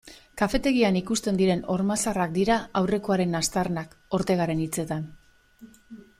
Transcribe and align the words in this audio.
Kafetegian 0.41 0.95
ikusten 1.01 1.37
diren 1.41 1.61
horma 1.73 1.97
zaharrak 2.05 2.33
dira 2.39 2.57
aurrekoaren 2.81 3.41
aztarnak, 3.41 3.95
Ortegaren 4.21 4.65
hitzetan. 4.67 5.07